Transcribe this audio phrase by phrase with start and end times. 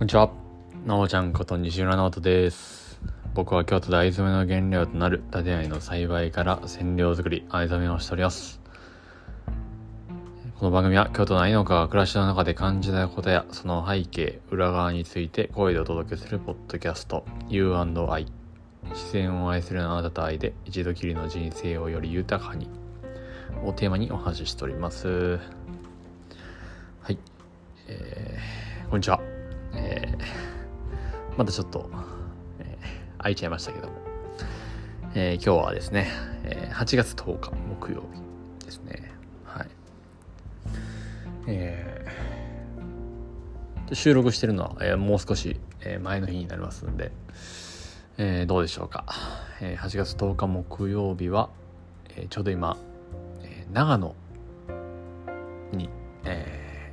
[0.00, 0.30] こんにちは。
[0.86, 2.98] なおちゃんこと西浦直人です。
[3.34, 8.62] 僕は京都で藍染めの原料となる建合の栽培から染料作り、藍染めをしております。
[10.58, 18.26] この番組は京都の愛の家が暮らしの中で感じたことやその背景、裏側について声でお届けするポッドキャスト U&I
[18.84, 22.70] 自然を愛するあなたと愛で一度きりの人生をより豊かに
[23.62, 25.38] をテーマにお話ししております。
[27.02, 27.18] はい。
[27.86, 29.29] えー、こんにちは。
[29.74, 31.90] えー、またちょっと、
[32.58, 33.94] えー、空いちゃいましたけども、
[35.14, 36.08] えー、今日はですね、
[36.44, 39.10] えー、8月10日木曜日ですね。
[39.44, 39.68] はい。
[41.46, 47.10] えー、収録してるのは、えー、もう少し、えー、前の日になりますんで、
[48.18, 49.04] えー、どうでしょうか。
[49.60, 51.50] えー、8月10日木曜日は、
[52.16, 52.76] えー、ちょうど今、
[53.42, 54.14] えー、長野
[55.72, 55.88] に、
[56.24, 56.92] え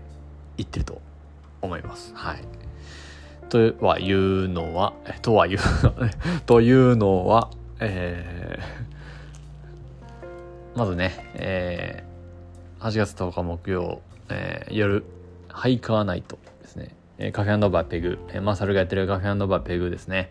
[0.57, 1.01] ー、行ってると
[1.61, 2.13] 思います。
[2.15, 2.66] はい。
[3.49, 5.59] とはいうのは、とはいう
[6.45, 15.03] というのは、えー、まずね、えー、8月10日木曜、えー、夜、
[15.49, 16.95] ハイカーナイトですね。
[17.17, 20.29] え、カフェバーペグ、えー、マサルがやってるカフェバーペグですね。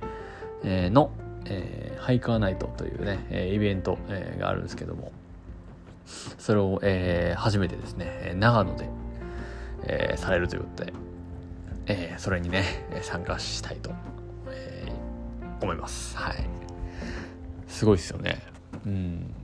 [0.62, 1.10] えー、の、
[1.47, 5.12] えー、ハイカーナイトというね、えー、イベント、えー、があるんですけども、
[6.38, 8.88] それを、えー、初めてですね、長野で、
[9.84, 10.92] えー、されるということで、
[11.89, 12.65] えー、それにね、
[13.03, 13.91] 参加したいと、
[14.48, 16.17] えー、思います。
[16.17, 16.37] はい。
[17.69, 18.43] すごいですよね。
[18.84, 19.34] うん。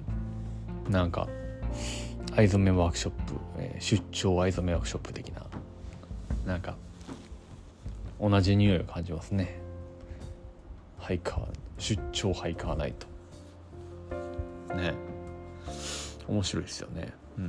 [0.88, 1.28] なんか、
[2.34, 5.46] 藍染めワークショップ、えー、出張藍染めワークショップ的な、
[6.44, 6.76] なんか、
[8.20, 9.60] 同じ匂いを感じますね。
[10.98, 11.46] ハイカー、
[11.78, 13.06] 出張ハイカーナイト。
[14.74, 14.94] ね。
[16.28, 17.12] 面白いですよね。
[17.38, 17.48] うん。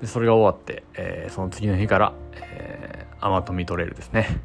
[0.00, 2.79] で、それが終わって、えー、その次の日から、え、
[3.20, 4.40] アマトミトレイルですね。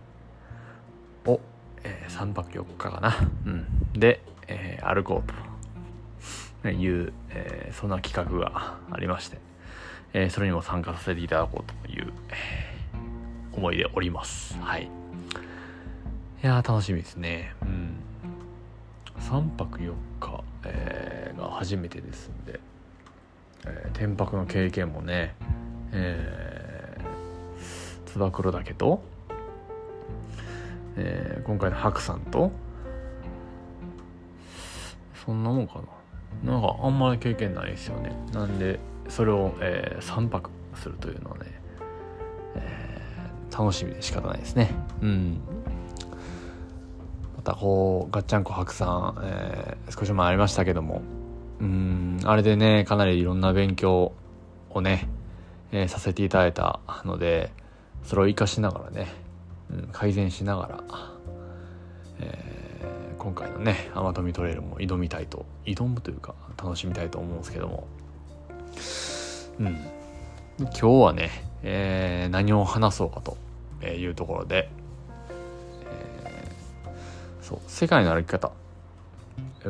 [1.26, 1.40] を、
[1.84, 3.16] えー、3泊4日かな。
[3.46, 3.66] うん。
[3.94, 9.38] で、えー、歩こうという、えー、そんな企画がありまして、
[10.14, 12.36] え、それにも参加させていただこうという、え、
[13.54, 14.58] 思いでおります。
[14.60, 14.84] はい。
[14.84, 14.88] い
[16.42, 17.54] やー、楽しみですね。
[17.62, 17.96] うん。
[19.20, 22.60] 3泊4日、えー、が初めてですんで、
[23.66, 25.36] えー、天白の経験もね、
[25.92, 26.55] えー、
[28.16, 29.02] つば九郎岳と、
[30.96, 32.50] えー、今回の白山と
[35.26, 35.82] そんなもんか
[36.46, 36.54] な。
[36.54, 38.16] なんかあんまり経験ないですよね。
[38.32, 41.46] なんでそれを、えー、3泊するというのはね、
[42.56, 44.72] えー、楽しみで仕方ないですね。
[45.02, 45.42] うん。
[47.36, 51.02] またこうガッチャンコ白山、えー、少し前ありましたけども。
[51.60, 52.20] うん。
[52.24, 54.14] あれでねかなりいろんな勉強
[54.70, 55.10] をね、
[55.74, 57.52] えー、させていただいたので
[58.06, 59.08] それを活かしながらね、
[59.72, 60.84] うん、改善しながら、
[62.20, 67.88] えー、今回のねあまとみトレイルも挑みたいと挑むというか楽しみたいと思うんですけども。
[69.60, 69.78] うん。
[70.58, 71.32] 今日はね、
[71.64, 73.38] えー、何を話そうかと
[73.86, 74.70] いうところで、
[75.84, 78.52] えー、そう世界の歩き方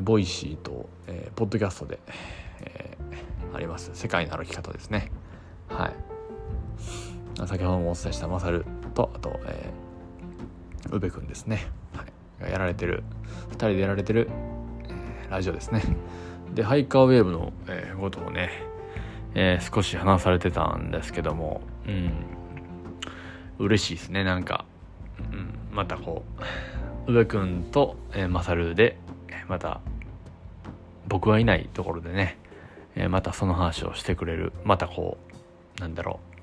[0.01, 2.00] Voicy と、えー、ポッドキャストで、
[2.62, 3.91] えー、あります。
[3.94, 5.12] 世界の歩き方ですね。
[5.69, 6.14] はい。
[7.47, 11.68] 先ほどもお伝えしたマサルとあと、えー、宇部君ですね、
[12.40, 13.03] はい、やられてる
[13.50, 14.29] 2人でやられてる、
[14.88, 15.84] えー、ラジオですね。
[16.53, 18.50] でハイカーウェーブの、えー、ことをね、
[19.34, 22.12] えー、少し話されてたんですけどもうん。
[23.57, 24.23] 嬉しいですね。
[24.23, 24.66] なんか、
[25.19, 26.23] うん、またこ
[27.07, 28.97] う宇部君と、えー、マサルで
[29.47, 29.79] また
[31.07, 32.38] 僕がいないところでね、
[32.96, 35.17] えー、またその話をしてくれるまたこ
[35.78, 36.34] うなんだろう。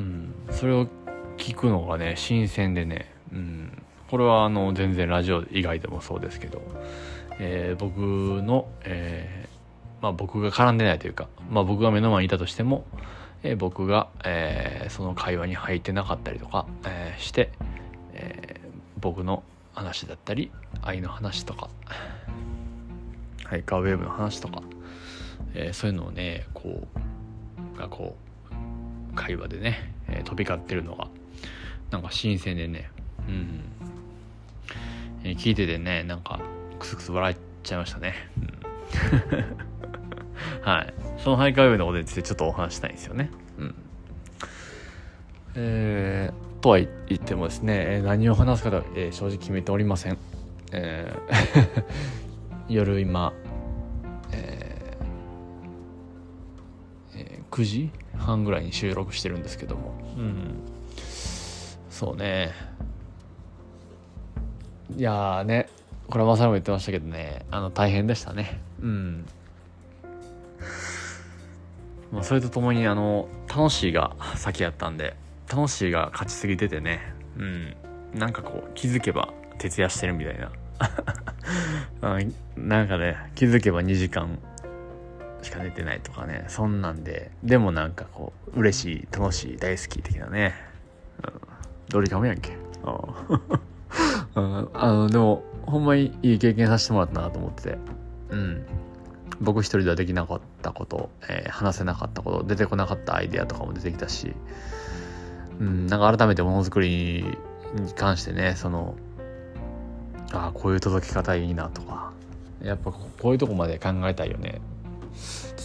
[0.00, 0.54] うん。
[0.54, 0.86] それを
[1.36, 6.62] 聞くのがね新鮮でね、うん、これはあの全然ラジオ以外でもそうですけど、
[7.38, 12.84] えー、僕の、えー、まあ僕が絡んでないというか、まあ僕が目の前にいたとしても、
[13.42, 17.50] えー、僕が、えー、その会話に入ってなかったりとか、え、して、
[18.12, 18.60] え、
[19.00, 19.42] 僕の
[19.72, 20.50] 話だったり
[20.82, 21.70] 愛の話とか
[23.44, 24.62] ハイカーウェーブの話とか、
[25.54, 26.86] え、そういうのをねこ
[27.74, 28.29] うがこう
[29.14, 31.08] 会話でね、えー、飛び交ってるのが
[31.90, 32.90] なんか新鮮でね
[33.28, 33.62] うん、
[35.24, 36.40] えー、聞いててねなんか
[36.78, 38.60] クスクス笑っちゃいましたね、うん、
[40.62, 40.94] はい。
[41.18, 43.30] そのハイカーウェーブのことについてちょっとお話したいんですよね。
[43.58, 43.74] うん。
[45.54, 50.18] えー、とは言ってもですね何を話すか、えー、正直決めておりません、
[50.72, 51.74] えー、
[52.72, 53.32] 夜今、
[54.32, 60.54] えーえー、9時半ぐらいに収録してるんですけども、うん、
[61.90, 62.52] そうね。
[64.96, 65.68] いやね。
[66.08, 67.46] これはまさにも言ってましたけどね。
[67.50, 68.60] あの大変でしたね。
[68.82, 69.26] うん。
[72.12, 75.14] まあ、それとともにあの楽しいが先やったんで
[75.48, 77.14] 楽しいが勝ちすぎててね。
[77.36, 77.76] うん。
[78.14, 80.50] なんかこう気づけば徹夜してるみたいな。
[82.56, 84.38] なんかね気づけば2時間
[85.42, 86.44] しか寝てないとかね。
[86.48, 87.30] そんなんで。
[87.42, 90.54] でもなんかこう嬉しい楽しい大好き的なね、
[91.24, 91.32] うん、
[91.88, 92.56] ドリカムやんけ。
[94.36, 97.78] うん、あのでもほんまにいい経験させてもらったなと思ってて。
[98.30, 98.66] うん。
[99.40, 104.34] 僕一人ではできなかったこと、えー、話せなかったこと出てこなかったアイデアとかも出てきたし、
[105.58, 107.24] うん、なんか改めてものづくり
[107.74, 108.96] に関してねその
[110.32, 112.12] ああこういう届き方いいなとか。
[112.62, 114.60] やっぱこういうとこまで考えたいよね。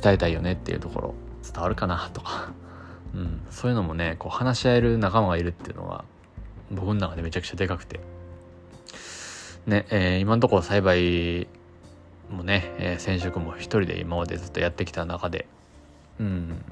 [0.02, 1.14] 伝えたいよねっていうところ
[1.44, 2.52] 伝わるかなとか、
[3.14, 6.04] うん、そういうのもねこう話し合える仲間がいるっていうのが
[6.72, 8.00] 僕の中でめちゃくちゃでかくて。
[9.66, 11.48] ね、えー、今のところ栽培
[12.30, 15.48] もね、えー、染色も一人で今までずっとやってきた中で。
[16.20, 16.64] うん。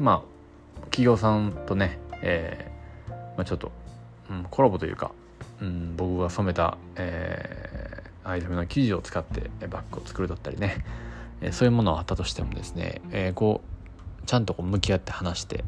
[0.00, 0.32] まあ
[0.84, 2.72] 企業さんとね、えー
[3.36, 3.72] まあ、ちょっと、
[4.30, 5.12] うん、コラボというか、
[5.60, 10.84] うん、僕が染めた、えー、アイテムの生地を使ってバッグを作るだったりね、
[11.42, 15.64] え、そういうものはあったとしてもですね、え、こうちゃんとこう向き合って話して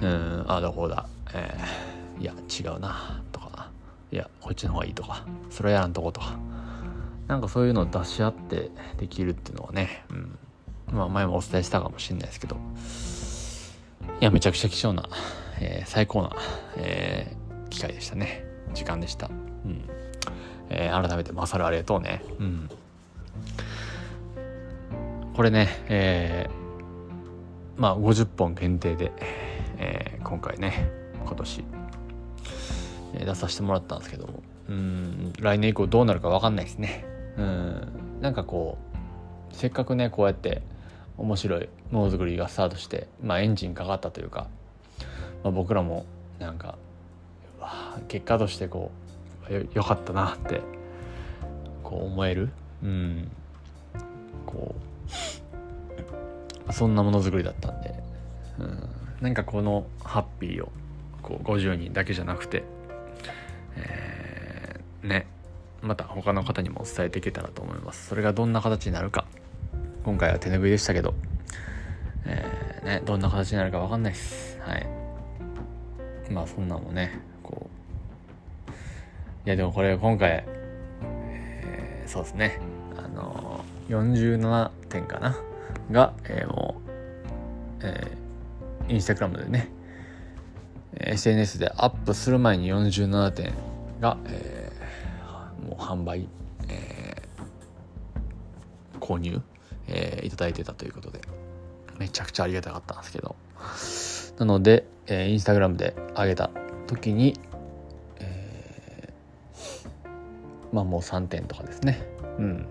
[0.00, 3.70] うんああだこうだ、えー、いや違うなとか
[4.12, 6.38] いやこっちの方がいいとかそれやらんとことか
[7.26, 10.38] なんかそういうのを出し合ってできるっていうのはね、うん、
[10.92, 12.56] まあ前もお伝えしたかもしれないですけど
[14.20, 15.08] いやめちゃくちゃ貴重な、
[15.60, 16.30] えー、最高な、
[16.76, 18.44] えー、機会でしたね。
[18.74, 19.84] 時間でした、うん。
[20.68, 22.22] えー、改めてマサルありがとうね。
[22.38, 22.70] うん。
[25.34, 29.12] これねえー、まあ50本限定で、
[29.78, 30.90] えー、今回ね
[31.24, 31.64] 今年、
[33.14, 34.42] えー、出させてもらったんですけども。
[34.70, 37.04] うん来年以降どうなるか分かんないですね。
[37.36, 37.88] うん
[38.20, 38.78] なんかこ
[39.52, 40.62] うせっかくねこうやって
[41.18, 44.48] 面白いものづくりがスタートして、まあ、エンジンかかったというか、
[45.42, 46.06] まあ、僕らも
[46.38, 46.78] なんか
[48.08, 48.90] 結果としてこ
[49.50, 50.62] うよよかったなって
[51.82, 52.50] こう思える、
[52.82, 53.30] うん、
[54.46, 54.89] こう
[56.72, 57.94] そんなものづくりだったんで、
[58.58, 58.88] うん、
[59.20, 60.72] なんかこのハッピーを
[61.22, 62.64] こう50人だけじゃなくて、
[63.76, 65.26] えー、ね
[65.82, 68.08] また他の方にも伝えていけたらと思います。
[68.08, 69.26] それがどんな形になるか
[70.04, 71.14] 今回は手拭いでしたけど、
[72.24, 74.58] えー、ね、どんな形になるか分かんないです。
[74.60, 74.86] はい。
[76.30, 77.68] まあそんなんもねこ
[78.68, 80.44] ういやでもこれ今回、
[81.02, 82.60] えー、そうですね。
[82.96, 85.36] あの、47点かな。
[85.90, 86.90] が、えー、もう、
[87.82, 89.70] えー、インスタグラムでね
[90.94, 93.52] SNS でアップする前に47点
[94.00, 94.60] が、えー
[95.60, 96.28] もう販売、
[96.68, 99.40] えー、購入、
[99.86, 101.20] えー、いただいてたということで
[101.98, 103.36] めちゃくちゃありがたかったんですけど。
[104.38, 106.50] なので、えー、インスタグラムで上げた
[106.86, 107.38] 時に、
[108.20, 110.08] えー、
[110.72, 112.02] まあもう3点とかですね。
[112.38, 112.66] うん。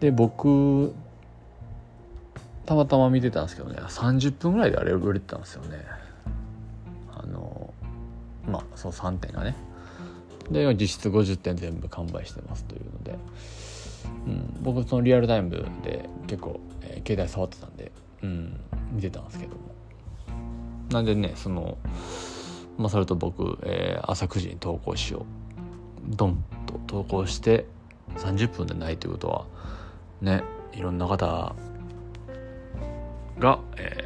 [0.00, 0.94] で僕
[2.68, 3.78] たまたま見てたんですけどね。
[3.80, 5.86] 30分ぐらいであれ売れてたんですよね。
[7.10, 7.72] あの
[8.46, 9.56] まあその3点がね。
[10.50, 13.18] で実質50点全部完売してますというので、
[14.26, 15.48] うん、僕そのリアルタイム
[15.82, 17.90] で結構、えー、携帯触ってたんで、
[18.22, 18.60] うん、
[18.92, 19.62] 見てたんですけども。
[20.90, 21.78] なんでねその
[22.76, 25.24] まあそれと僕、えー、朝9時に投稿しよう。
[26.16, 27.64] ドンと投稿して
[28.16, 29.46] 30分でないということは
[30.20, 30.42] ね
[30.74, 31.54] いろんな方
[33.38, 34.04] が、え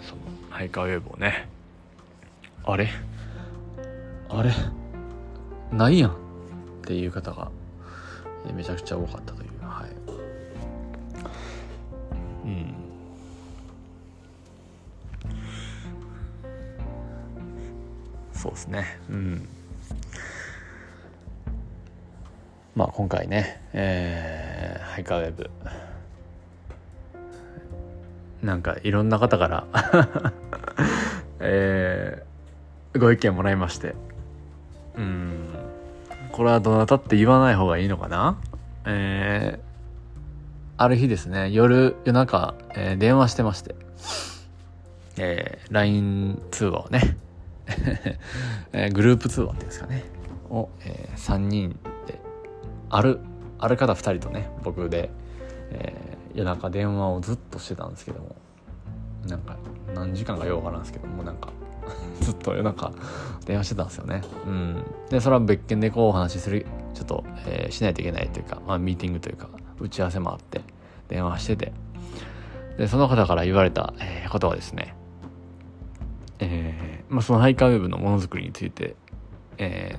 [0.00, 1.48] ー、そのハイカーウェーブをね。
[2.64, 2.88] あれ？
[4.28, 4.52] あれ？
[5.72, 6.14] ないやんっ
[6.84, 7.50] ていう方が
[8.54, 9.50] めちゃくちゃ多かったという。
[9.62, 9.90] はい。
[12.44, 12.74] うん。
[18.32, 18.98] そうですね。
[19.08, 19.48] うん。
[22.74, 25.50] まあ今回ねえー、ハイカーウェブ
[28.42, 29.66] なんかいろんな方から
[31.38, 33.94] えー、ご意見もらいまして。
[34.96, 35.48] うん。
[36.32, 38.38] これはどなたって言わない方がいいのかな？
[38.84, 39.62] えー、
[40.76, 43.74] ある日ですね、夜、夜中、えー、電話してまして、
[45.18, 47.16] えー、LINE 通話をね、
[48.72, 50.04] えー、グループ通話っていうんですかね、
[50.50, 52.20] を、えー、3人で、
[52.90, 53.20] ある、
[53.58, 55.10] ある方2人とね、僕で、
[55.70, 58.36] えー、夜中電話をずっとしてたんですけども、
[59.26, 59.56] なんか、
[59.94, 61.50] 何時間かようわからんですけども、なんか、
[62.20, 62.92] ずっと夜中
[63.44, 64.22] 電話してたんですよね。
[64.46, 64.84] うん。
[65.10, 69.48] でそれは別件でこうお話しするちょっと、えー、しないといけないというか、まあ、ミーティングというか
[69.80, 70.60] 打ち合わせもあって
[71.08, 71.72] 電話してて。
[72.78, 74.94] でその方から言われた、えー、ことはですね。
[76.38, 78.96] えー、まあ、そのハイカーウェブのものづくりについて、
[79.58, 79.98] え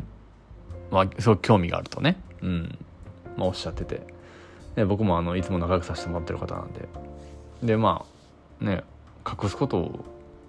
[0.90, 2.78] ー、まあ、すごく興味があるとね、うん、
[3.38, 4.02] まあ、おっしゃってて、
[4.75, 6.88] で僕もあの、いつも仲良くさせてもらってる方なんで、
[7.63, 8.06] で、ま
[8.62, 8.84] あ、ね、
[9.27, 10.06] 隠すこと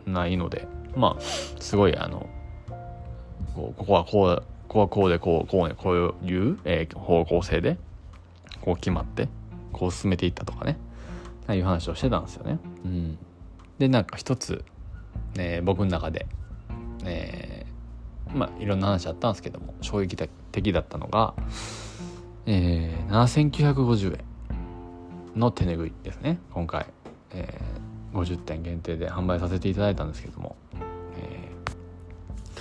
[0.06, 0.66] ないので、
[0.96, 2.28] まあ、すごい、あの、
[3.54, 7.76] こうここはこう、ここはこうで、こう、こうね、こういう、えー、方向性で、
[8.60, 9.28] こう決まって、
[9.72, 10.78] こう進めていったとかね、
[11.52, 12.58] いう話をしてたんですよね。
[12.84, 13.18] うん。
[13.78, 14.64] で、なんか一つ、
[15.36, 16.26] ね、僕の中で、
[17.04, 20.16] えー、まあいろんな話あったんですけども衝撃
[20.52, 21.34] 的だったのが、
[22.46, 24.24] えー、7950円
[25.34, 26.38] の手拭いですね。
[26.52, 26.86] 今回、
[27.30, 32.58] えー、50点限定で販売させていただいたんですけども、えー、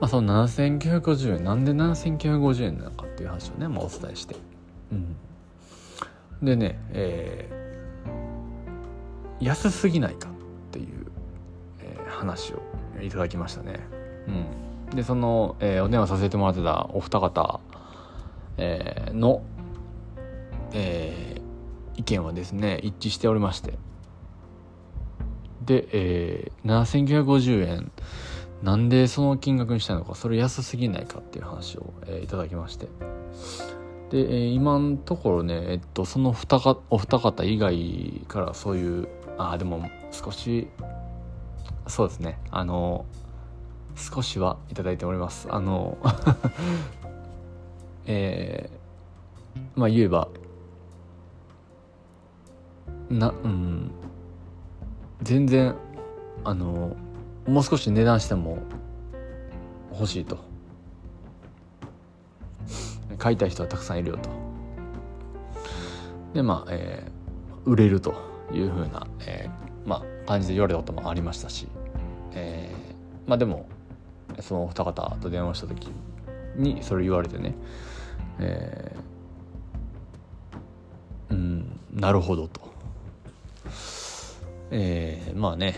[0.00, 4.36] まあ、その7950円なんで7950円なのかっていう話をね、まあ、お伝えして、
[4.92, 5.16] うん、
[6.42, 10.32] でね、えー、安すぎないかっ
[10.70, 11.06] ていう
[12.08, 12.62] 話を
[13.02, 13.80] いただきましたね。
[14.28, 17.60] うん、でその、えー、お電話させてもらってたお二方、
[18.58, 19.42] えー、の、
[20.72, 23.78] えー、意見はですね一致しておりまして。
[25.64, 27.92] で、えー、7950円。
[28.62, 32.86] なんでその金額にしたのかそれ安すぎないかっていう話を、えー、いただきまして。
[34.10, 40.68] で、えー、今のところね、えっと、その二かお二方以外からそういうああでも少し
[41.86, 43.04] そうですねあの
[43.94, 45.48] 少しはいただいております。
[45.50, 45.98] あの
[48.06, 50.28] えー、まあ言えば
[53.10, 53.90] なうん。
[55.22, 55.74] 全然
[56.44, 56.96] あの
[57.46, 58.58] もう少し値段しても
[59.92, 60.38] 欲しいと。
[63.18, 64.28] 買いたい人はたくさんいるよと。
[66.34, 68.14] でまあ、えー、売れると
[68.52, 71.66] いうふうな、えー、まあ感じで言われたこともありましたし、
[72.32, 73.66] えー、まあでも
[74.40, 75.90] そのお二方と電話した時
[76.56, 77.54] にそれ言われてね、
[78.38, 82.60] えー、うんなるほどと。
[84.70, 85.76] えー、まあね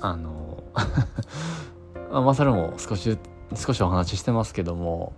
[0.00, 0.62] あの
[2.24, 3.18] まさるも少し
[3.54, 5.12] 少しお話ししてますけども、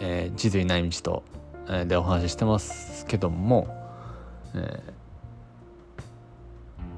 [0.00, 1.22] えー、地図にない道と、
[1.68, 3.66] えー、でお話ししてますけども、
[4.54, 4.82] え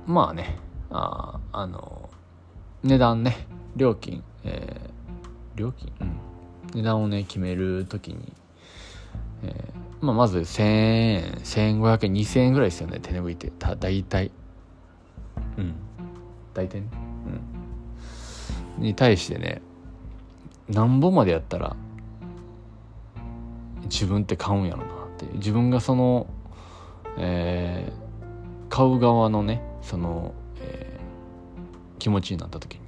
[0.06, 0.58] まあね
[0.90, 2.10] ああの
[2.82, 6.16] 値段ね料金、えー、料金、うん、
[6.74, 8.32] 値段をね決める時に、
[9.44, 13.50] えーまあ、まず1000円1500円2000円ぐらいですよね手拭いって。
[13.50, 14.30] た大体。
[15.56, 15.74] うん。
[16.52, 16.86] 大体ね。
[18.78, 18.84] うん。
[18.84, 19.62] に対してね
[20.68, 21.76] なんぼまでやったら
[23.84, 26.26] 自分って買うんやろなって自分がその
[27.16, 32.80] えー、買う側のねその、えー、気持ちになった時に、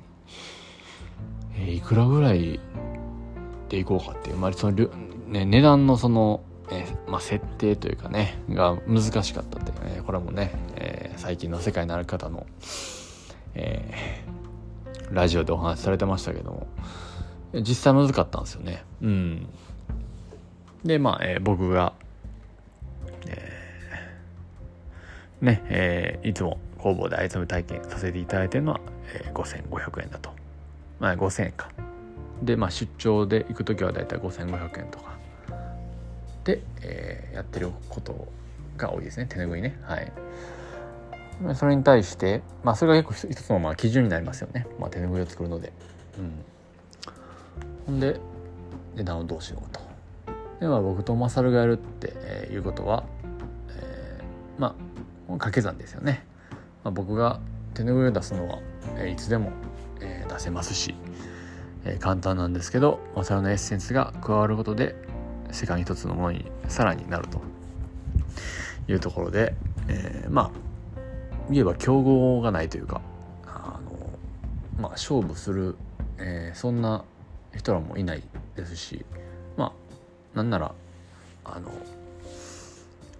[1.54, 2.60] えー、いくらぐらい
[3.68, 4.88] でいこうかっていう、まあその
[5.26, 12.44] ね、値段のその、えー、まあ、設定というかねが難しかったっていうねこれもね、えー、最近の世界のある方の、
[13.54, 16.66] えー、ラジオでお話しされてましたけども
[17.54, 19.48] 実際難かったんですよねうん
[20.84, 21.92] でまあ、えー、僕が
[25.40, 28.80] ね、えー、いつも工房で藍染め体験させていただいてるのは、
[29.12, 30.30] えー、5500円だと。
[30.98, 31.85] まあ5000円か。
[32.42, 35.16] で、まあ出張で行く時はだいたい5500円とか
[36.44, 38.28] で、えー、やってること
[38.76, 39.26] が多いですね。
[39.26, 39.78] 手拭いね。
[39.82, 40.12] はい。
[41.54, 44.66] それに対して、まあそれが結構一つのまあ基準になりますよね。
[44.78, 45.72] まあ手拭いを作るので。
[46.18, 46.32] うん。
[47.86, 48.20] ほんで、
[48.94, 49.80] 値段をどうしようと。
[50.60, 53.04] で、まあ僕とマサルがやるっていうことは、
[53.68, 54.96] えー、まあ
[55.32, 56.24] 掛け算ですよね、
[56.84, 57.40] まあ、僕が
[57.74, 58.58] 手拭いを出すのは、
[58.96, 59.50] えー、いつでも、
[60.00, 60.94] えー、出せますし、
[61.94, 64.94] え、簡単なんですけどマサルのエッセンスが加わることで
[65.50, 67.40] 世界一つのものにさらになると。
[68.88, 69.54] いうところで、
[69.88, 70.50] えー、まあ
[71.50, 73.00] 言えば競合がないというか
[73.46, 75.76] あの、まあ、勝負する、
[76.18, 77.04] えー、そんな
[77.56, 78.22] 人らもいない
[78.54, 79.04] ですし
[79.56, 80.74] まあなんなら
[81.44, 81.70] あの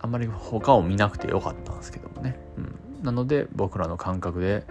[0.01, 2.61] あんまり他を見なくてよかったんですけどもね、う
[3.03, 4.65] ん、なので僕らの感覚で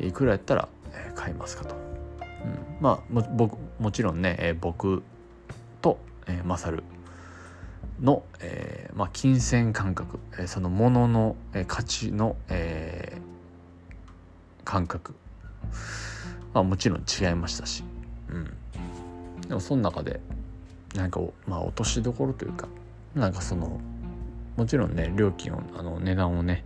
[0.00, 0.68] いくらやったら
[1.14, 1.76] 買いますかと、
[2.80, 5.02] まあも僕もちろんね、えー、僕
[5.80, 6.82] と、えー、マサル
[8.00, 15.14] の、えーまあ、金銭感覚、えー、そのものの、えー、価値の、えー、感覚
[16.54, 17.82] まあもちろん違いましたし、
[18.30, 18.44] うん。
[19.48, 20.20] でもその中で、
[20.94, 22.68] なんか、まあ落としどころというか、
[23.14, 23.80] なんかその、
[24.56, 26.64] もちろんね、料金を、あの値段をね、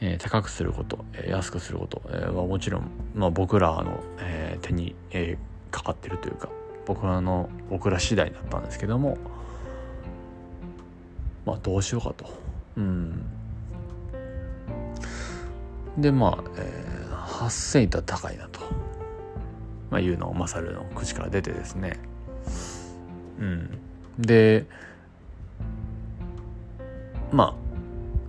[0.00, 6.48] えー、高くすること、えー、安くすること、えー、はもちろん、まあ、僕らの、えー、手に、えー、かかってるというか
[6.86, 9.18] 僕らの僕ら次第だったんですけども
[11.44, 12.26] まあどうしようかと。
[12.76, 13.24] うん。
[15.98, 18.60] でまあ、えー、8,000いったら高いなと、
[19.90, 21.98] まあ、いうのをマサルの口から出てですね。
[23.38, 23.78] うん。
[24.18, 24.66] で
[27.32, 27.54] まあ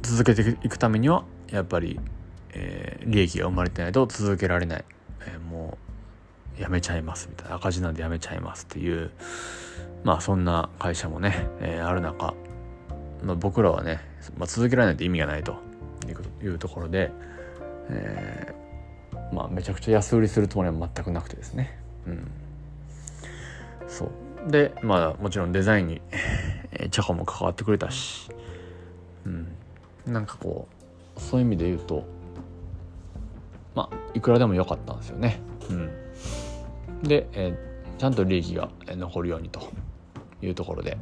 [0.01, 1.99] 続けていくためにはやっぱり、
[2.53, 4.85] えー、利益が生まれてないと続けられない、
[5.25, 5.77] えー、も
[6.57, 7.55] うやめちゃいますみたいな。
[7.55, 9.11] 赤字なんでやめちゃいますっていう
[10.03, 12.33] まあそんな会社もね、えー、ある中、
[13.23, 13.99] まあ、僕らはね、
[14.37, 15.71] まあ、続けられないと意味がないと。
[16.43, 17.11] いうところで、
[17.89, 21.77] えー、まあめちゃくちゃ安売りするつもりは全くなくてですね。
[22.07, 22.31] うん。
[23.87, 24.51] そう。
[24.51, 26.01] でまあもちろんデザインに
[26.89, 28.29] チャコも関わってくれたし
[29.25, 29.47] うん。
[30.07, 30.80] なんかこう
[31.29, 32.05] そういう意味で言うと
[33.75, 35.39] まあいくらでも良かったんですよね。
[35.69, 35.89] うん、
[37.03, 39.61] で、えー、ちゃんと利益が残るようにと
[40.41, 40.97] いうところで、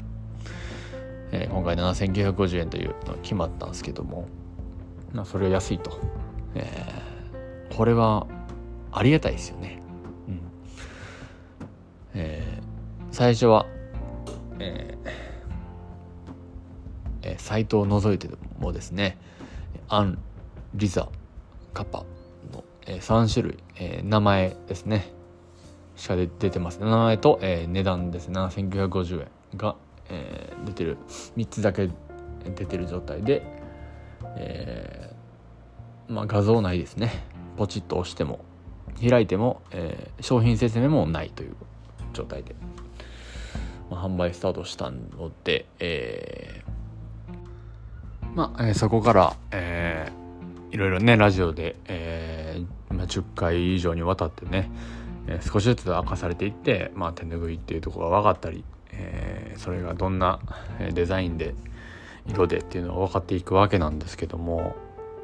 [1.32, 4.28] えー、今回7950円というのが決まったんですけども、
[5.14, 6.00] まあ、それが安いと、
[6.56, 8.28] えー、これは
[8.92, 9.82] ありがたいですよね。
[10.28, 10.42] うん
[12.14, 13.66] えー、最初は、
[14.60, 15.10] えー
[17.24, 19.18] えー、サイトを除いてもですね、
[19.92, 20.20] アン、
[20.76, 21.10] リザ、
[21.74, 22.06] カパ
[22.54, 25.12] の、えー、3種類、えー、名前ですね。
[25.96, 26.80] しか出てます。
[26.80, 28.40] 名前と、えー、値段ですね。
[28.40, 29.28] 7950円
[29.58, 29.76] が、
[30.10, 30.98] えー、出てる。
[31.36, 31.90] 3つだけ
[32.56, 33.42] 出てる状態で、
[34.38, 37.26] えー、まあ画像ないですね。
[37.58, 38.46] ポチッと押しても、
[39.02, 41.56] 開いても、えー、商品説明もないという
[42.14, 42.56] 状態で、
[43.90, 46.64] まあ、販売スタートしたので、え
[48.36, 54.70] まあ、えー、そこから、えー、いろいろね、ラジオで、えー、まあ、10回以上にわたってね、
[55.28, 60.40] えー、少しずつ明かされていって、まあ、手拭いっていうところが分かったり、えー、それがどんな
[60.94, 61.56] デザインで、
[62.28, 64.76] 色でっていうのが分かっていくわけなんですけども、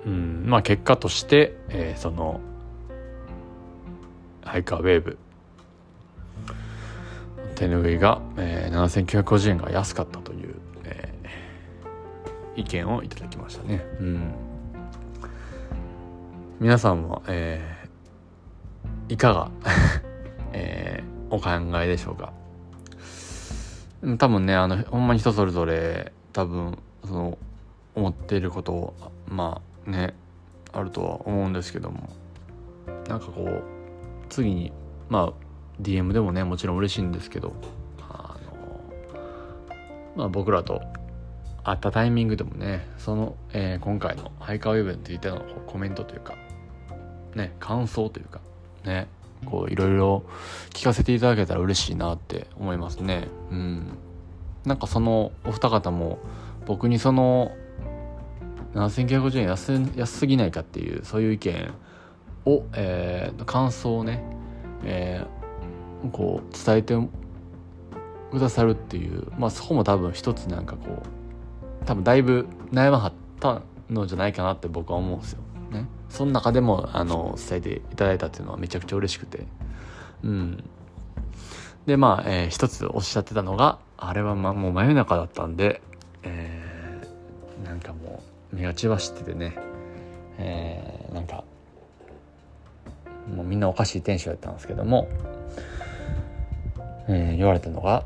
[0.05, 2.39] うん、まあ結果として、えー、その、
[4.43, 5.17] ハイカーウェーブ、
[7.55, 10.44] 手拭いが、えー、7950円が安かったという、
[12.55, 13.85] 意見をいただきましたね。
[13.99, 14.33] うん、
[16.59, 19.51] 皆さんも、えー、いかが、
[20.53, 22.33] えー、お考えでしょうか？
[24.17, 27.37] 多分ね、あの、ほんまに人それぞれ、多分、その、
[27.95, 28.93] 思っていることを、
[29.27, 30.13] まあね、
[30.73, 32.09] あるとは思うんですけども、
[33.07, 33.63] なんかこう、
[34.29, 34.71] 次に、
[35.09, 35.33] まあ、
[35.81, 37.53] DM でもね、もちろん嬉しいんですけど、
[38.09, 38.57] あの、
[40.15, 40.81] まあ僕らと
[41.65, 46.35] あったタイミングでもねその、えー、今回のハイカーウェブについてのコメントというか
[47.33, 48.39] ね感想というか
[48.85, 49.07] ね
[49.45, 50.23] こういろいろ
[50.69, 53.27] 聞かせていただけたら嬉しいなって思いますね。
[53.51, 53.97] うん。
[54.65, 56.17] なんかそのお二方も
[56.65, 57.51] 僕にその
[58.73, 61.73] 7950円安安すぎないかっていうそういう意見
[62.45, 64.23] を、えー、感想をね、
[64.83, 66.95] えー、こう伝えて
[68.31, 71.14] くださるっていうまあそこも多分一つなんかこう
[71.85, 75.39] 多分だいぶ悩まはったのじゃないかなって僕は思うんですよ。
[75.71, 75.87] ね。
[76.09, 79.45] その中でも、あの、伝えていただいたっていうのはめちゃくちゃ嬉しくて。
[80.23, 80.63] うん。
[81.85, 85.81] で、まあ、えー、一つおっしゃってたのが、あれはま、もう真夜中だったんで、
[86.23, 89.55] えー、なんかもう、目が血走っててね、
[90.37, 91.43] えー、なんか、
[93.33, 95.07] もうみんなおかしいテンションやったんですけども、
[97.07, 98.03] えー、言われたのが、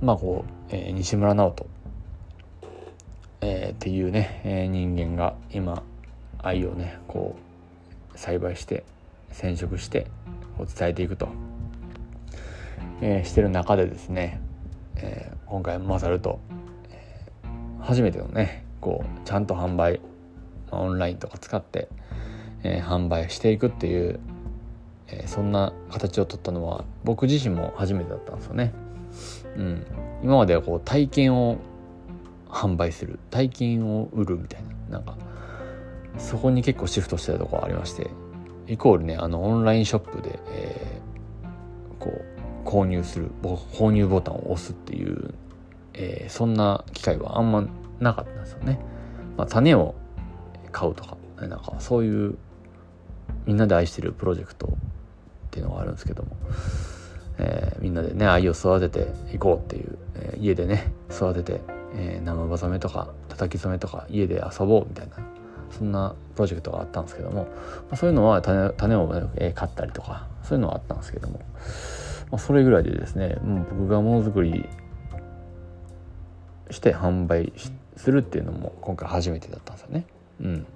[0.00, 1.66] まあこう、えー、西村直人
[3.40, 5.82] えー、っていうね、えー、人間が今
[6.38, 7.36] 愛をねこ
[8.14, 8.84] う栽培して
[9.32, 10.06] 染色して
[10.56, 11.28] こ伝えていくと、
[13.00, 14.40] えー、してる中でですね、
[14.96, 16.40] えー、今回マサルと、
[16.90, 20.00] えー、初めてのねこうちゃんと販売、
[20.70, 21.88] まあ、オンラインとか使って、
[22.64, 24.18] えー、販売していくっていう、
[25.08, 28.72] えー、そんな形を取ったのは僕自身も初めてだったんですよね。
[29.56, 29.86] うん、
[30.22, 31.58] 今まではこう体験を
[32.48, 33.18] 販売する。
[33.30, 34.98] 体験を売るみたいな。
[34.98, 35.16] なんか
[36.16, 38.10] そこに結構シフトしてたとこありまして。
[38.68, 42.12] イコールねあのオンラインショップで、えー、こ
[42.64, 45.34] う購入する購入ボタンを押すっていう、
[45.94, 47.66] えー、そんな機会はあんま
[47.98, 48.78] なかったんですよね。
[49.38, 49.94] まあ、種を
[50.70, 52.36] 買うとかなんかそういう
[53.46, 54.70] みんなで愛してるプロジェクトっ
[55.50, 56.36] ていうのがあるんですけども、
[57.38, 61.60] えー、みんなでね愛を育てていこうっていう、えー、家でね育てて、
[61.94, 65.16] えー、生葉染めとか叩き染めとか家で遊ぼうみたいな
[65.70, 67.48] そんなプロジェクトがあったんですけども、ま
[67.92, 71.40] あ、そういうのは種種を、ね、買ったりとかそういうのはあったんですけども、
[72.30, 74.68] まあ、それぐらいでですねもう僕がものづくり
[76.70, 77.52] して販売
[77.96, 80.04] するっていうのも今回初めてだったんですよね。
[80.40, 80.66] うん、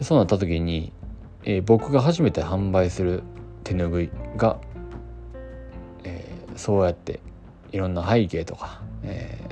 [0.00, 0.92] そうなった時に、
[1.44, 3.22] えー、僕が初めて販売する
[3.62, 4.58] 手ぬぐいが、
[6.04, 7.20] えー、そうやって
[7.72, 9.49] いろんな背景とか、えー、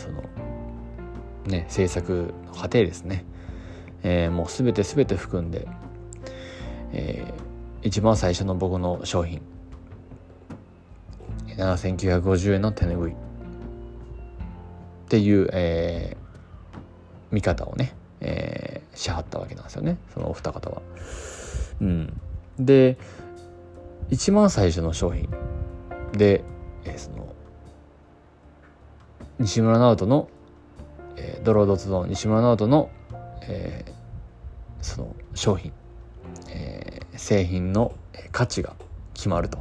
[0.00, 0.22] その
[1.46, 3.24] ね制作の過程ですね、
[4.02, 5.68] えー、もう全て全て含んで、
[6.92, 9.42] えー、一番最初の僕の商品。
[11.56, 13.12] 7950円の手ぬぐい。
[13.12, 13.14] っ
[15.08, 16.78] ていう、えー、
[17.32, 19.98] 見方をね、えー、しはったわけなんですよね。
[20.14, 20.82] そのお二方は。
[21.80, 22.20] うん、
[22.58, 22.98] で
[24.10, 25.28] 一番最初の商品。
[26.12, 26.44] で、
[26.84, 27.29] えー、その
[29.40, 30.28] 西村直人の、
[31.16, 32.90] えー、ドロードツの西村直人の、
[33.42, 33.92] えー、
[34.84, 35.72] その商品、
[36.50, 37.94] えー、製品の
[38.32, 38.76] 価値が
[39.14, 39.58] 決まると、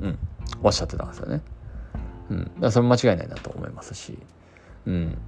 [0.00, 0.18] うん、
[0.62, 1.40] おっしゃってたんですよね。
[2.30, 4.18] うん、だからそれ間違いないなと思いますし、
[4.86, 5.18] うん、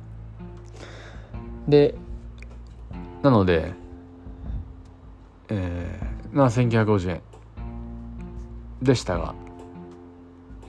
[1.69, 1.95] で
[3.23, 3.73] なので、
[5.49, 7.23] えー、まあ1950円
[8.83, 9.37] でしたが、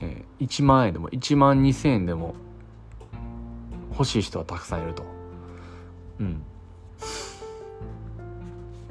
[0.00, 2.34] えー、1万円でも1万2,000円でも
[3.94, 5.04] 欲しい人はたくさんいると。
[6.20, 6.42] うん。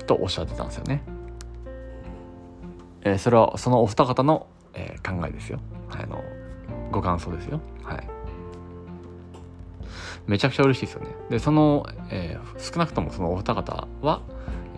[0.05, 1.03] とおっしゃってたんですよね。
[3.03, 5.59] えー、それはそのお二方の、えー、考えですよ。
[5.91, 6.23] あの
[6.91, 7.59] ご感想ですよ。
[7.83, 8.07] はい。
[10.25, 11.09] めちゃくちゃ嬉しいですよね。
[11.29, 14.21] で、その、えー、少なくともそのお二方は、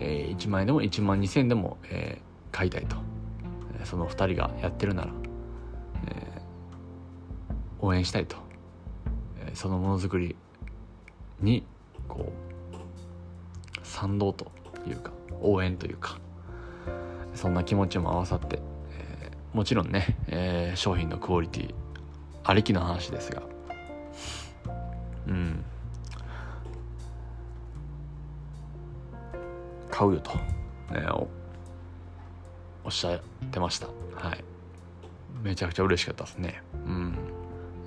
[0.00, 2.96] えー、1万円でも1万2000円でも、えー、買いたいと。
[3.84, 5.10] その2人がやってるなら、
[6.08, 8.36] えー、応援したいと、
[9.56, 10.36] そのものづくり
[11.40, 11.64] に
[12.08, 12.30] こ
[12.74, 14.52] う賛同と
[14.86, 16.18] いうか応援というか
[17.34, 21.74] そんな気持ちも合わさって、えー、もちろんね、えー、商品のクオリティ
[22.44, 23.42] ありきの話ですが
[25.26, 25.64] うん。
[29.90, 30.32] 買うよと、
[30.92, 31.06] ね、
[32.84, 33.86] おっしゃってました。
[34.14, 34.44] はい。
[35.42, 36.62] めちゃくちゃ嬉しかったですね。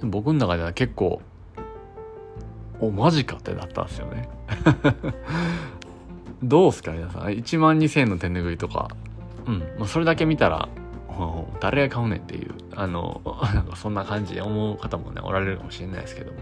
[0.01, 0.09] うん。
[0.09, 1.21] 僕の中では結構
[2.79, 4.29] おマジかってなったんですよね。
[6.43, 7.23] どうすか皆さん。
[7.23, 8.89] 1万2000円の手ぬぐいとか。
[9.45, 10.69] うん、まあ、それだけ見たら
[11.59, 12.53] 誰が買うねんっていう。
[12.75, 13.21] あの
[13.53, 16.37] なんかそんな感じで思う方もねおられるかもしれないですけども、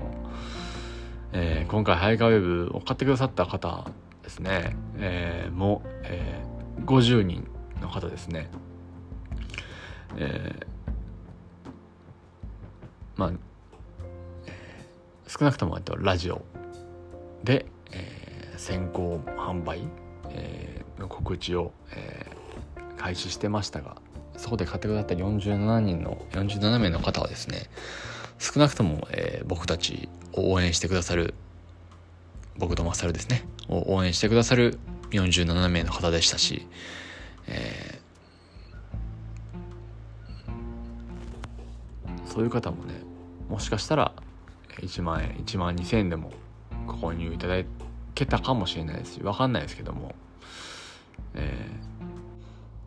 [1.34, 3.90] えー、今回ハイカーウェブを買ってくださった方
[4.22, 7.48] ですね、えー、もう、えー、50人
[7.82, 8.50] の方ですね。
[10.18, 10.66] えー、
[13.16, 13.32] まあ、
[15.28, 16.46] 少なくともラジオ
[17.44, 19.82] で、えー、先行販売、
[20.30, 23.98] えー、の告知を、えー、開始してましたが
[24.38, 27.70] そこで買ってくださった47人の47名の方はですね
[28.40, 31.34] 少なくとも、えー、僕たちを応援してくださる
[32.58, 34.80] 僕とマサルですねを応援してくださる
[35.12, 36.68] 47名の方でしたし、
[37.48, 42.94] えー、そういう方もね
[43.50, 44.14] もしかしたら
[44.82, 46.32] 1万円1万2000円でも
[46.88, 47.64] 購入いただ
[48.16, 50.16] けたかもしれないですし分かんないですけども
[51.34, 51.70] え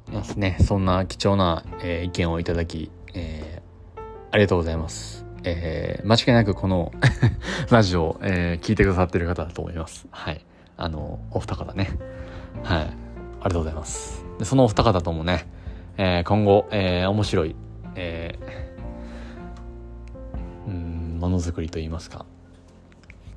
[0.08, 4.00] ー、ますねそんな貴重な、えー、意見をいただき、えー、
[4.30, 6.92] ありがとうございますえー、間違いなくこの
[7.70, 10.06] ラジオを、えー、聞いてくださってる方だと思います。
[10.10, 10.44] はい。
[10.76, 11.90] あの、お二方ね。
[12.62, 12.82] はい。
[12.82, 14.24] ありがとうございます。
[14.42, 15.46] そのお二方ともね、
[15.96, 17.56] えー、今後、えー、面白い、
[17.94, 18.49] えー、
[21.20, 22.24] ものづくりといいますか、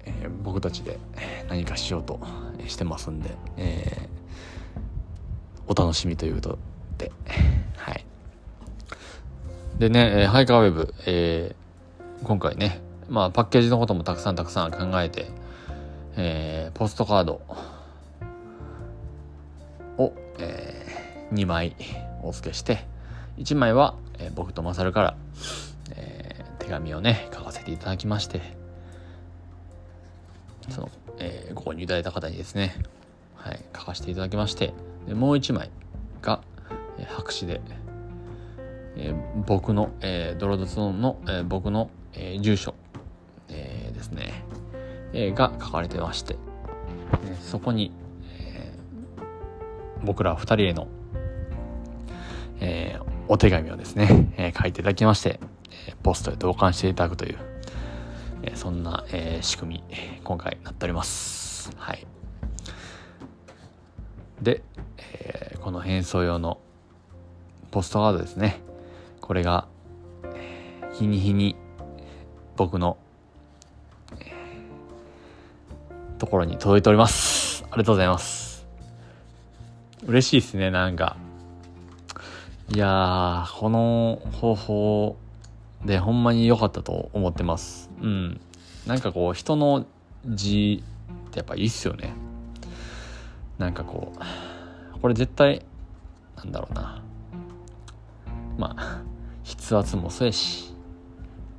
[0.05, 0.97] えー、僕たちで
[1.49, 2.17] 何かしようと
[2.65, 6.59] してますんで、えー、お楽しみということ
[6.97, 7.11] で、
[7.75, 8.05] はい。
[9.79, 15.27] でね、ハイカーウェブ、えー、今回ね、まあパッケージのこともたくさんたくさん考えて、
[16.15, 17.41] えー、ポストカード
[19.97, 21.75] を、えー、2枚
[22.23, 22.85] お付けして
[23.37, 25.17] 1枚は、えー、僕とマサルから、
[26.63, 28.41] 手紙をね書かせていただきまして
[30.69, 32.75] その、えー、購入いただいた方にですね、
[33.35, 34.73] はい、書かせていただきまして
[35.07, 35.69] でもう1枚
[36.21, 36.41] が、
[36.97, 37.61] えー、白紙で、
[38.95, 42.73] えー、僕の、えー、ドロドツの、えー、僕の、えー、住所、
[43.49, 44.45] えー、ですね、
[45.11, 46.37] えー、が書かれてまして、
[47.25, 47.91] えー、そこに
[50.03, 50.87] 僕ら二人への、
[52.59, 55.39] えー、お手紙をですね、えー、書いていただきまして、
[56.01, 57.37] ポストで投函していただくという、
[58.55, 59.05] そんな、
[59.41, 61.71] 仕組み、今回なっております。
[61.77, 62.05] はい。
[64.41, 64.63] で、
[65.61, 66.59] この変装用の
[67.71, 68.61] ポストカードですね。
[69.21, 69.67] これが、
[70.93, 71.55] 日に日に
[72.57, 72.97] 僕の、
[76.19, 77.63] ところに届いております。
[77.63, 78.65] ありがとうございます。
[80.05, 81.17] 嬉しいですね、なんか。
[82.73, 85.17] いやー、この方法
[85.85, 87.89] でほんまに良かったと思ってます。
[88.01, 88.41] うん。
[88.87, 89.85] なんかこう、人の
[90.25, 90.83] 字
[91.27, 92.13] ってやっぱいいっすよね。
[93.57, 94.13] なんかこ
[94.95, 95.65] う、これ絶対、
[96.37, 97.01] なんだろうな。
[98.57, 99.01] まあ、
[99.43, 100.73] 筆圧もそうやし、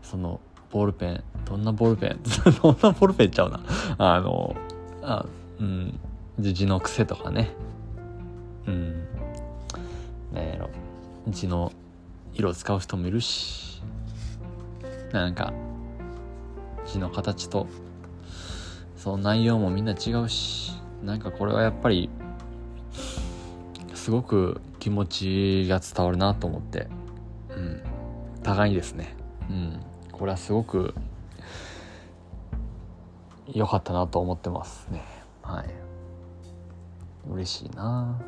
[0.02, 2.20] その、ボールペン、どんなボールペン？
[2.62, 3.60] どんなボールペンちゃうな。
[3.98, 4.56] あの、
[5.02, 5.26] あ
[5.60, 6.00] うん、
[6.38, 7.50] 字の癖とかね。
[8.66, 9.04] うん。
[10.32, 10.70] なんやろ。
[11.28, 11.72] 字の
[12.34, 13.73] 色使う人もいるし
[15.14, 15.52] なんか
[16.86, 17.68] 字の形と
[18.96, 20.72] その内容もみんな違うし
[21.02, 22.10] なんかこれはやっぱり
[23.94, 26.88] すごく気持ちが伝わるなと思って。
[27.48, 27.82] うん。
[28.42, 29.16] 互いにですね。
[29.48, 29.80] うん。
[30.12, 30.94] これはすごく
[33.46, 35.02] 良かったなと思ってますね。
[35.42, 35.70] はい。
[37.30, 38.20] 嬉しいな。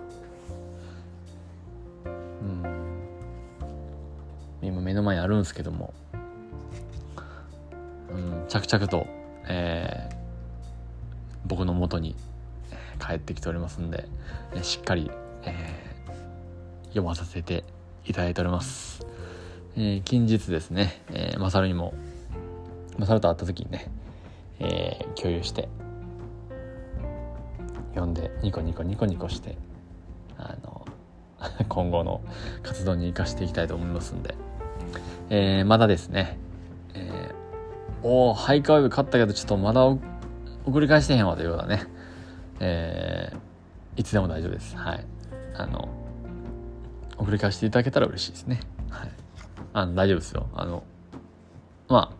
[2.06, 2.62] うん。
[4.62, 5.92] 今目の前にあるんですけども、
[8.16, 9.06] うん、着々と、
[9.46, 10.16] えー、
[11.46, 12.16] 僕の元に
[12.98, 14.08] 帰ってきておりますんで、
[14.54, 15.10] えしっかり、
[15.42, 17.64] えー、読まさせて
[18.06, 19.06] いただいております。
[19.76, 21.94] えー、近日ですね、えー、マサルにも、
[22.98, 23.90] マサルと会った時にね、
[24.58, 25.68] えー、共有して、
[27.90, 29.56] 読んでニコニコニコニコして、
[30.38, 30.86] あの、
[31.68, 32.22] 今後の
[32.62, 34.34] 活動に生かしていきたいと思いますんで、
[35.28, 36.38] えー、まだですね、
[36.94, 41.86] えー、お、ハイカーウェブ勝ったけど、ちょっとまだ送り返してへんわというようなね、
[42.60, 44.76] えー、いつでも大丈夫です。
[44.76, 45.06] はい。
[45.54, 45.88] あの、
[47.18, 48.60] 送り返していただけたら嬉しいですね。
[48.90, 49.10] はい。
[49.72, 50.48] あの、大丈夫ですよ。
[50.54, 50.84] あの、
[51.88, 52.12] ま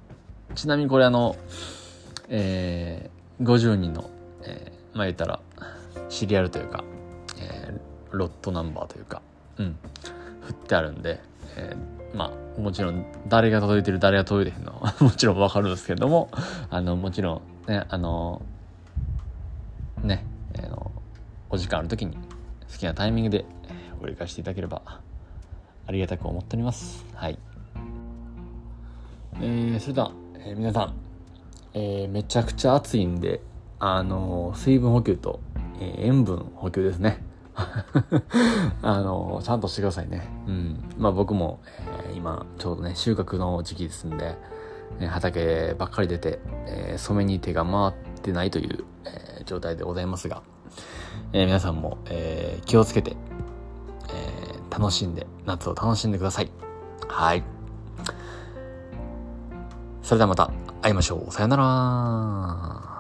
[0.51, 1.37] あ、ちなみにこれあの、
[2.29, 4.11] えー、50人の、
[4.43, 5.41] えー、まあ言ったら、
[6.09, 6.85] シリアルというか、
[7.41, 9.23] えー、ロットナンバーというか、
[9.59, 9.77] うん、
[10.43, 11.21] 振ってあるんで、
[11.57, 16.31] えーまあ、もちろん誰が届いてる誰が届いてるの もちろんわかるんですけれども、
[16.71, 18.43] あの、もちろんね、あの、
[20.03, 20.25] ね、
[20.59, 20.91] あの、
[21.51, 22.17] お時間ある時に
[22.71, 23.45] 好きなタイミングで
[24.01, 24.83] ご理解していただければ
[25.87, 27.05] ありがたく思っております。
[27.15, 27.39] はい。
[29.41, 30.95] えー、それでは、えー、皆さん、
[31.75, 33.41] えー、めちゃくちゃ暑いんで、
[33.79, 35.41] あの水分補給と、
[35.79, 37.23] えー、塩分補給ですね。
[38.83, 40.29] あの、ちゃんとしてくださいね。
[40.47, 40.85] うん。
[40.99, 41.61] まあ僕も、
[42.09, 44.37] えー、今、ちょうどね、収穫の時期ですんで、
[45.01, 50.43] え、畑ばっかり出て、えー、染めに手が回ってないという、え、状態でございますが、
[51.33, 53.17] え、皆さんも、え、気をつけて、
[54.11, 56.51] え、楽しんで、夏を楽しんでください。
[57.09, 57.43] はい。
[60.03, 60.51] それではまた
[60.83, 61.33] 会いましょう。
[61.33, 62.96] さよなら。